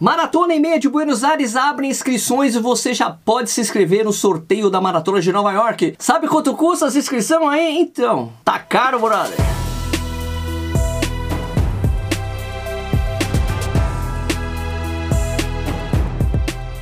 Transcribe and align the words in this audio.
Maratona 0.00 0.54
e 0.54 0.58
meia 0.58 0.80
de 0.80 0.88
Buenos 0.88 1.22
Aires 1.22 1.54
abre 1.56 1.86
inscrições 1.86 2.54
e 2.54 2.58
você 2.58 2.94
já 2.94 3.10
pode 3.10 3.50
se 3.50 3.60
inscrever 3.60 4.02
no 4.02 4.14
sorteio 4.14 4.70
da 4.70 4.80
Maratona 4.80 5.20
de 5.20 5.30
Nova 5.30 5.52
York. 5.52 5.94
Sabe 5.98 6.26
quanto 6.26 6.56
custa 6.56 6.86
essa 6.86 6.98
inscrição 6.98 7.46
aí? 7.46 7.78
Então, 7.78 8.32
tá 8.42 8.58
caro, 8.58 8.98
brother. 8.98 9.36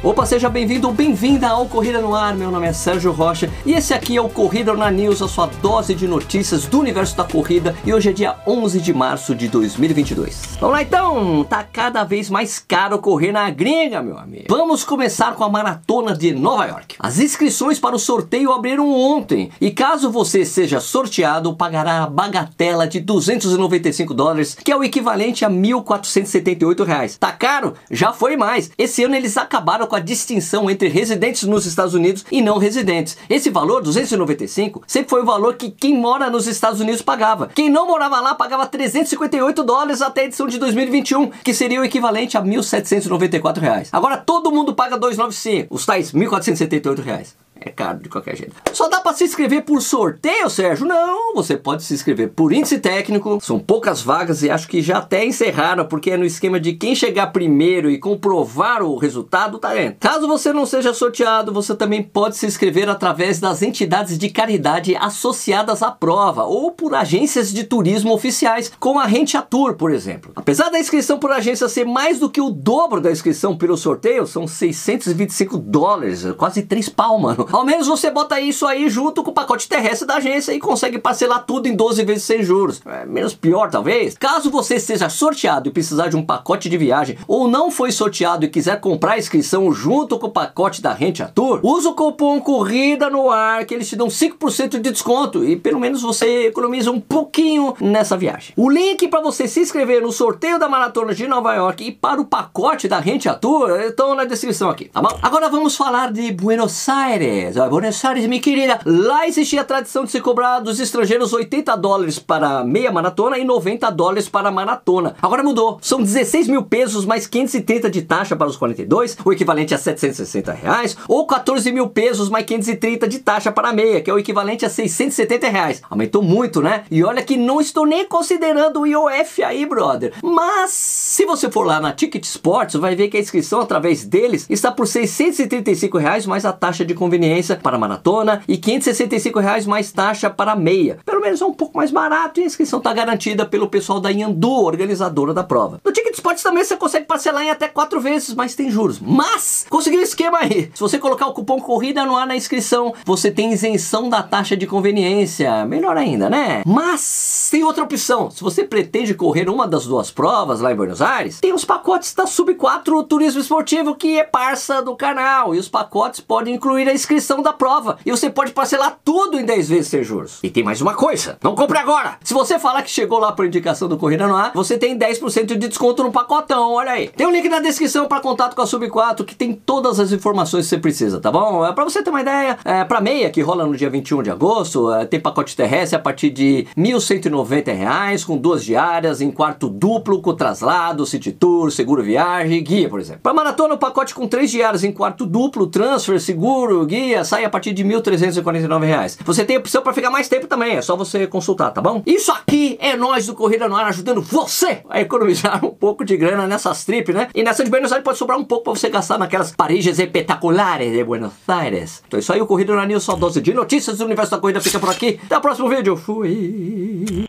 Opa, 0.00 0.24
seja 0.24 0.48
bem-vindo 0.48 0.86
ou 0.86 0.94
bem-vinda 0.94 1.48
ao 1.48 1.66
Corrida 1.66 2.00
no 2.00 2.14
Ar. 2.14 2.32
Meu 2.32 2.52
nome 2.52 2.68
é 2.68 2.72
Sérgio 2.72 3.10
Rocha 3.10 3.50
e 3.66 3.72
esse 3.72 3.92
aqui 3.92 4.16
é 4.16 4.20
o 4.20 4.28
Corrida 4.28 4.72
na 4.72 4.92
News, 4.92 5.20
a 5.20 5.26
sua 5.26 5.46
dose 5.60 5.92
de 5.92 6.06
notícias 6.06 6.66
do 6.66 6.78
universo 6.78 7.16
da 7.16 7.24
corrida. 7.24 7.74
E 7.84 7.92
hoje 7.92 8.10
é 8.10 8.12
dia 8.12 8.36
11 8.46 8.80
de 8.80 8.94
março 8.94 9.34
de 9.34 9.48
2022. 9.48 10.56
Vamos 10.60 10.76
lá 10.76 10.82
então, 10.82 11.42
tá 11.42 11.64
cada 11.64 12.04
vez 12.04 12.30
mais 12.30 12.60
caro 12.60 13.00
correr 13.00 13.32
na 13.32 13.50
gringa, 13.50 14.00
meu 14.00 14.16
amigo. 14.16 14.44
Vamos 14.48 14.84
começar 14.84 15.34
com 15.34 15.42
a 15.42 15.48
maratona 15.48 16.16
de 16.16 16.32
Nova 16.32 16.66
York. 16.66 16.94
As 17.00 17.18
inscrições 17.18 17.80
para 17.80 17.96
o 17.96 17.98
sorteio 17.98 18.52
abriram 18.52 18.88
ontem 18.88 19.50
e 19.60 19.72
caso 19.72 20.12
você 20.12 20.44
seja 20.44 20.78
sorteado, 20.78 21.56
pagará 21.56 22.04
a 22.04 22.06
bagatela 22.06 22.86
de 22.86 23.00
295 23.00 24.14
dólares, 24.14 24.56
que 24.62 24.70
é 24.70 24.76
o 24.76 24.84
equivalente 24.84 25.44
a 25.44 25.50
1.478 25.50 26.84
reais. 26.86 27.18
Tá 27.18 27.32
caro? 27.32 27.74
Já 27.90 28.12
foi 28.12 28.36
mais. 28.36 28.70
Esse 28.78 29.02
ano 29.02 29.16
eles 29.16 29.36
acabaram 29.36 29.87
com 29.88 29.96
a 29.96 30.00
distinção 30.00 30.70
entre 30.70 30.88
residentes 30.88 31.42
nos 31.44 31.66
Estados 31.66 31.94
Unidos 31.94 32.24
e 32.30 32.40
não 32.40 32.58
residentes. 32.58 33.16
Esse 33.28 33.50
valor, 33.50 33.82
295, 33.82 34.82
sempre 34.86 35.10
foi 35.10 35.22
o 35.22 35.26
valor 35.26 35.56
que 35.56 35.70
quem 35.70 35.98
mora 35.98 36.30
nos 36.30 36.46
Estados 36.46 36.80
Unidos 36.80 37.02
pagava. 37.02 37.48
Quem 37.54 37.68
não 37.68 37.86
morava 37.86 38.20
lá 38.20 38.34
pagava 38.34 38.66
358 38.66 39.64
dólares 39.64 40.02
até 40.02 40.20
a 40.20 40.24
edição 40.24 40.46
de 40.46 40.58
2021, 40.58 41.30
que 41.42 41.54
seria 41.54 41.80
o 41.80 41.84
equivalente 41.84 42.36
a 42.36 42.42
1.794 42.42 43.58
reais. 43.58 43.88
Agora 43.92 44.16
todo 44.16 44.52
mundo 44.52 44.74
paga 44.74 44.96
295, 44.96 45.74
os 45.74 45.84
tais 45.84 46.12
1.478 46.12 47.02
reais. 47.02 47.34
É 47.60 47.70
caro 47.70 47.98
de 47.98 48.08
qualquer 48.08 48.36
jeito. 48.36 48.54
Só 48.72 48.88
dá 48.88 49.00
para 49.00 49.14
se 49.14 49.24
inscrever 49.24 49.62
por 49.62 49.82
sorteio, 49.82 50.48
Sérgio? 50.48 50.86
Não, 50.86 51.34
você 51.34 51.56
pode 51.56 51.82
se 51.82 51.94
inscrever 51.94 52.30
por 52.30 52.52
índice 52.52 52.78
técnico. 52.78 53.38
São 53.40 53.58
poucas 53.58 54.00
vagas 54.00 54.42
e 54.42 54.50
acho 54.50 54.68
que 54.68 54.80
já 54.80 54.98
até 54.98 55.24
encerraram, 55.24 55.84
porque 55.86 56.12
é 56.12 56.16
no 56.16 56.24
esquema 56.24 56.60
de 56.60 56.74
quem 56.74 56.94
chegar 56.94 57.28
primeiro 57.28 57.90
e 57.90 57.98
comprovar 57.98 58.82
o 58.82 58.96
resultado 58.96 59.58
tá 59.58 59.74
dentro. 59.74 59.98
Caso 60.00 60.28
você 60.28 60.52
não 60.52 60.64
seja 60.64 60.94
sorteado, 60.94 61.52
você 61.52 61.74
também 61.74 62.02
pode 62.02 62.36
se 62.36 62.46
inscrever 62.46 62.88
através 62.88 63.40
das 63.40 63.62
entidades 63.62 64.16
de 64.18 64.28
caridade 64.28 64.94
associadas 64.96 65.82
à 65.82 65.90
prova 65.90 66.44
ou 66.44 66.70
por 66.70 66.94
agências 66.94 67.52
de 67.52 67.64
turismo 67.64 68.12
oficiais, 68.12 68.70
como 68.78 69.00
a 69.00 69.06
Rente 69.06 69.38
Tour, 69.50 69.74
por 69.74 69.90
exemplo. 69.92 70.32
Apesar 70.36 70.70
da 70.70 70.78
inscrição 70.78 71.18
por 71.18 71.32
agência 71.32 71.68
ser 71.68 71.84
mais 71.84 72.18
do 72.18 72.30
que 72.30 72.40
o 72.40 72.50
dobro 72.50 73.00
da 73.00 73.10
inscrição 73.10 73.56
pelo 73.56 73.76
sorteio, 73.76 74.26
são 74.26 74.46
625 74.46 75.58
dólares, 75.58 76.24
quase 76.36 76.62
3 76.62 76.88
pau, 76.88 77.18
mano. 77.18 77.47
Ao 77.50 77.64
menos 77.64 77.86
você 77.86 78.10
bota 78.10 78.40
isso 78.40 78.66
aí 78.66 78.88
junto 78.88 79.22
com 79.22 79.30
o 79.30 79.34
pacote 79.34 79.68
terrestre 79.68 80.06
da 80.06 80.16
agência 80.16 80.52
e 80.52 80.58
consegue 80.58 80.98
parcelar 80.98 81.44
tudo 81.44 81.66
em 81.66 81.74
12 81.74 82.04
vezes 82.04 82.24
sem 82.24 82.42
juros. 82.42 82.80
É 82.86 83.06
menos 83.06 83.34
pior, 83.34 83.70
talvez. 83.70 84.16
Caso 84.18 84.50
você 84.50 84.78
seja 84.78 85.08
sorteado 85.08 85.68
e 85.68 85.72
precisar 85.72 86.08
de 86.08 86.16
um 86.16 86.24
pacote 86.24 86.68
de 86.68 86.76
viagem 86.76 87.18
ou 87.26 87.48
não 87.48 87.70
foi 87.70 87.90
sorteado 87.90 88.44
e 88.44 88.48
quiser 88.48 88.80
comprar 88.80 89.12
a 89.12 89.18
inscrição 89.18 89.72
junto 89.72 90.18
com 90.18 90.26
o 90.26 90.30
pacote 90.30 90.82
da 90.82 90.92
Rente 90.92 91.22
a 91.22 91.28
Tour, 91.28 91.60
usa 91.62 91.88
o 91.88 91.94
cupom 91.94 92.40
Corrida 92.40 93.08
no 93.08 93.30
Ar 93.30 93.64
que 93.64 93.74
eles 93.74 93.88
te 93.88 93.96
dão 93.96 94.08
5% 94.08 94.70
de 94.70 94.90
desconto 94.90 95.44
e 95.44 95.56
pelo 95.56 95.80
menos 95.80 96.02
você 96.02 96.46
economiza 96.46 96.90
um 96.90 97.00
pouquinho 97.00 97.74
nessa 97.80 98.16
viagem. 98.16 98.52
O 98.56 98.68
link 98.68 99.08
para 99.08 99.20
você 99.20 99.48
se 99.48 99.60
inscrever 99.60 100.02
no 100.02 100.12
sorteio 100.12 100.58
da 100.58 100.68
Maratona 100.68 101.14
de 101.14 101.26
Nova 101.26 101.54
York 101.54 101.84
e 101.84 101.92
para 101.92 102.20
o 102.20 102.24
pacote 102.24 102.88
da 102.88 102.98
Rente 102.98 103.28
a 103.28 103.34
Tour 103.34 103.70
estão 103.80 104.14
na 104.14 104.24
descrição 104.24 104.68
aqui, 104.68 104.86
tá 104.86 105.00
bom? 105.00 105.18
Agora 105.22 105.48
vamos 105.48 105.76
falar 105.76 106.12
de 106.12 106.30
Buenos 106.32 106.88
Aires. 106.88 107.37
Aires. 107.38 107.56
Buenos 107.70 108.04
Aires, 108.04 108.26
minha 108.26 108.40
querida. 108.40 108.80
Lá 108.84 109.26
existia 109.26 109.60
a 109.60 109.64
tradição 109.64 110.04
de 110.04 110.10
se 110.10 110.20
cobrar 110.20 110.60
dos 110.60 110.80
estrangeiros 110.80 111.32
80 111.32 111.76
dólares 111.76 112.18
para 112.18 112.64
meia 112.64 112.90
maratona 112.90 113.38
e 113.38 113.44
90 113.44 113.90
dólares 113.90 114.28
para 114.28 114.50
maratona. 114.50 115.14
Agora 115.22 115.42
mudou. 115.42 115.78
São 115.80 116.02
16 116.02 116.48
mil 116.48 116.64
pesos 116.64 117.04
mais 117.04 117.26
530 117.26 117.90
de 117.90 118.02
taxa 118.02 118.34
para 118.34 118.48
os 118.48 118.56
42, 118.56 119.16
o 119.24 119.32
equivalente 119.32 119.74
a 119.74 119.78
760 119.78 120.52
reais, 120.52 120.96
ou 121.06 121.26
14 121.26 121.70
mil 121.70 121.88
pesos 121.88 122.28
mais 122.28 122.44
530 122.44 123.06
de 123.06 123.18
taxa 123.20 123.52
para 123.52 123.72
meia, 123.72 124.00
que 124.00 124.10
é 124.10 124.14
o 124.14 124.18
equivalente 124.18 124.66
a 124.66 124.70
670 124.70 125.48
reais. 125.48 125.82
Aumentou 125.88 126.22
muito, 126.22 126.60
né? 126.60 126.84
E 126.90 127.04
olha 127.04 127.22
que 127.22 127.36
não 127.36 127.60
estou 127.60 127.86
nem 127.86 128.04
considerando 128.06 128.80
o 128.80 128.86
IOF 128.86 129.42
aí, 129.44 129.64
brother. 129.64 130.12
Mas 130.22 130.70
se 130.70 131.24
você 131.24 131.50
for 131.50 131.64
lá 131.64 131.80
na 131.80 131.92
Ticket 131.92 132.24
Sports, 132.24 132.74
vai 132.74 132.96
ver 132.96 133.08
que 133.08 133.16
a 133.16 133.20
inscrição 133.20 133.60
através 133.60 134.04
deles 134.04 134.46
está 134.50 134.72
por 134.72 134.86
635 134.86 135.98
reais 135.98 136.26
mais 136.26 136.44
a 136.44 136.52
taxa 136.52 136.84
de 136.84 136.94
conveniência 136.94 137.27
para 137.62 137.78
maratona 137.78 138.42
e 138.48 138.56
565 138.56 139.38
reais 139.38 139.66
mais 139.66 139.92
taxa 139.92 140.30
para 140.30 140.56
meia. 140.56 140.98
Pelo 141.04 141.20
menos 141.20 141.40
é 141.40 141.44
um 141.44 141.52
pouco 141.52 141.76
mais 141.76 141.90
barato 141.90 142.40
e 142.40 142.42
a 142.42 142.46
inscrição 142.46 142.78
está 142.78 142.92
garantida 142.92 143.44
pelo 143.44 143.68
pessoal 143.68 144.00
da 144.00 144.10
Yandu, 144.10 144.64
organizadora 144.64 145.34
da 145.34 145.44
prova. 145.44 145.80
No 145.84 145.92
Ticket 145.92 146.14
Sports 146.14 146.42
também 146.42 146.64
você 146.64 146.76
consegue 146.76 147.06
parcelar 147.06 147.42
em 147.42 147.50
até 147.50 147.68
quatro 147.68 148.00
vezes, 148.00 148.34
mas 148.34 148.54
tem 148.54 148.70
juros. 148.70 148.98
Mas, 148.98 149.66
conseguiu 149.68 150.00
o 150.00 150.02
esquema 150.02 150.38
aí. 150.38 150.70
Se 150.74 150.80
você 150.80 150.98
colocar 150.98 151.26
o 151.26 151.32
cupom 151.32 151.60
Corrida 151.60 152.04
no 152.04 152.16
ar 152.16 152.26
na 152.26 152.36
inscrição, 152.36 152.94
você 153.04 153.30
tem 153.30 153.52
isenção 153.52 154.08
da 154.08 154.22
taxa 154.22 154.56
de 154.56 154.66
conveniência. 154.66 155.64
Melhor 155.66 155.96
ainda, 155.96 156.30
né? 156.30 156.62
Mas, 156.66 157.48
tem 157.50 157.64
outra 157.64 157.84
opção. 157.84 158.30
Se 158.30 158.42
você 158.42 158.64
pretende 158.64 159.14
correr 159.14 159.48
uma 159.48 159.66
das 159.66 159.86
duas 159.86 160.10
provas 160.10 160.60
lá 160.60 160.72
em 160.72 160.76
Buenos 160.76 161.02
Aires, 161.02 161.40
tem 161.40 161.52
os 161.52 161.64
pacotes 161.64 162.14
da 162.14 162.26
Sub 162.26 162.54
4 162.54 163.02
Turismo 163.04 163.40
Esportivo, 163.40 163.94
que 163.94 164.18
é 164.18 164.24
parça 164.24 164.82
do 164.82 164.96
canal. 164.96 165.54
E 165.54 165.58
os 165.58 165.68
pacotes 165.68 166.20
podem 166.20 166.54
incluir 166.54 166.88
a 166.88 166.94
inscrição 166.94 167.17
inscrição 167.18 167.42
da 167.42 167.52
prova. 167.52 167.98
E 168.06 168.10
você 168.10 168.30
pode 168.30 168.52
parcelar 168.52 168.98
tudo 169.04 169.38
em 169.38 169.44
10 169.44 169.68
vezes 169.68 169.88
sem 169.88 170.02
juros. 170.02 170.38
E 170.42 170.48
tem 170.48 170.62
mais 170.62 170.80
uma 170.80 170.94
coisa, 170.94 171.36
não 171.42 171.54
compre 171.54 171.78
agora! 171.78 172.16
Se 172.22 172.32
você 172.32 172.58
falar 172.58 172.82
que 172.82 172.90
chegou 172.90 173.18
lá 173.18 173.32
por 173.32 173.44
indicação 173.44 173.88
do 173.88 173.98
Corrida 173.98 174.26
no 174.26 174.36
Ar, 174.36 174.52
você 174.54 174.78
tem 174.78 174.96
10% 174.96 175.46
de 175.46 175.68
desconto 175.68 176.02
no 176.02 176.12
pacotão, 176.12 176.72
olha 176.72 176.92
aí. 176.92 177.08
Tem 177.08 177.26
um 177.26 177.30
link 177.30 177.48
na 177.48 177.60
descrição 177.60 178.06
para 178.06 178.20
contato 178.20 178.54
com 178.54 178.62
a 178.62 178.66
Sub 178.66 178.88
4 178.88 179.24
que 179.24 179.34
tem 179.34 179.52
todas 179.52 179.98
as 179.98 180.12
informações 180.12 180.64
que 180.64 180.70
você 180.70 180.78
precisa, 180.78 181.20
tá 181.20 181.30
bom? 181.30 181.66
É 181.66 181.72
para 181.72 181.84
você 181.84 182.02
ter 182.02 182.10
uma 182.10 182.20
ideia, 182.20 182.58
é, 182.64 182.84
para 182.84 183.00
meia 183.00 183.30
que 183.30 183.42
rola 183.42 183.66
no 183.66 183.76
dia 183.76 183.90
21 183.90 184.22
de 184.22 184.30
agosto, 184.30 184.92
é, 184.92 185.04
tem 185.04 185.18
pacote 185.18 185.56
terrestre 185.56 185.96
a 185.96 186.00
partir 186.00 186.30
de 186.30 186.66
1.190 186.76 187.74
reais, 187.74 188.24
com 188.24 188.36
duas 188.36 188.64
diárias, 188.64 189.20
em 189.20 189.30
quarto 189.30 189.68
duplo, 189.68 190.22
com 190.22 190.34
traslado, 190.34 191.04
city 191.04 191.32
tour, 191.32 191.70
seguro 191.72 192.02
viagem, 192.02 192.62
guia, 192.62 192.88
por 192.88 193.00
exemplo. 193.00 193.22
Para 193.22 193.34
maratona, 193.34 193.74
o 193.74 193.78
pacote 193.78 194.14
com 194.14 194.28
três 194.28 194.50
diárias 194.50 194.84
em 194.84 194.92
quarto 194.92 195.26
duplo, 195.26 195.66
transfer, 195.66 196.20
seguro, 196.20 196.84
guia, 196.86 197.07
dia 197.08 197.24
sai 197.24 197.44
a 197.44 197.50
partir 197.50 197.72
de 197.72 197.84
1.349 197.84 198.84
reais. 198.84 199.18
Você 199.24 199.44
tem 199.44 199.56
opção 199.56 199.82
para 199.82 199.92
ficar 199.92 200.10
mais 200.10 200.28
tempo 200.28 200.46
também, 200.46 200.76
é 200.76 200.82
só 200.82 200.96
você 200.96 201.26
consultar, 201.26 201.70
tá 201.70 201.80
bom? 201.80 202.02
Isso 202.06 202.30
aqui 202.30 202.76
é 202.80 202.96
nós 202.96 203.26
do 203.26 203.34
Corrida 203.34 203.68
no 203.68 203.76
Ar 203.76 203.86
ajudando 203.86 204.22
você 204.22 204.82
a 204.88 205.00
economizar 205.00 205.64
um 205.64 205.70
pouco 205.70 206.04
de 206.04 206.16
grana 206.16 206.46
nessas 206.46 206.84
trips, 206.84 207.14
né? 207.14 207.28
E 207.34 207.42
nessa 207.42 207.64
de 207.64 207.70
Buenos 207.70 207.92
Aires 207.92 208.04
pode 208.04 208.18
sobrar 208.18 208.38
um 208.38 208.44
pouco 208.44 208.64
para 208.64 208.74
você 208.74 208.88
gastar 208.88 209.18
naquelas 209.18 209.52
Parígias 209.52 209.98
espetaculares 209.98 210.92
de 210.92 211.02
Buenos 211.02 211.32
Aires. 211.46 212.02
Então 212.06 212.18
é 212.18 212.20
isso 212.20 212.32
aí, 212.32 212.40
o 212.40 212.46
Corrida 212.46 212.74
no 212.74 212.80
Ar 212.80 212.86
News, 212.86 213.02
só 213.02 213.16
dose 213.16 213.40
de 213.40 213.54
notícias 213.54 213.98
do 213.98 214.04
universo 214.04 214.30
da 214.30 214.38
corrida 214.38 214.60
fica 214.60 214.78
por 214.78 214.90
aqui. 214.90 215.18
Até 215.24 215.36
o 215.36 215.40
próximo 215.40 215.68
vídeo. 215.68 215.96
Fui! 215.96 217.27